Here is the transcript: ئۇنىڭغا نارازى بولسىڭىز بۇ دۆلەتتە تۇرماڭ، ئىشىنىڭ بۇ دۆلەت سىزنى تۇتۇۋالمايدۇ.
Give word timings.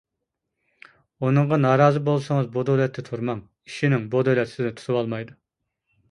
ئۇنىڭغا 1.25 1.59
نارازى 1.65 1.99
بولسىڭىز 2.07 2.49
بۇ 2.55 2.63
دۆلەتتە 2.69 3.03
تۇرماڭ، 3.09 3.43
ئىشىنىڭ 3.71 4.07
بۇ 4.15 4.23
دۆلەت 4.31 4.51
سىزنى 4.53 4.73
تۇتۇۋالمايدۇ. 4.79 5.37